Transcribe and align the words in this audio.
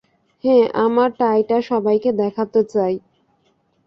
হ্যাঁ, 0.43 0.65
আমার 0.77 1.09
টাইটা 1.17 1.57
সবাইকে 1.61 2.09
দেখাতে 2.13 2.61
চাই। 2.63 2.93